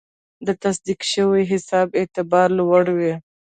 [0.45, 3.13] د تصدیق شوي حساب اعتبار لوړ وي.